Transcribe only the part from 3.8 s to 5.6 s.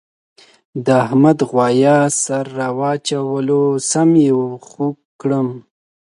سم یې خوږ کړم.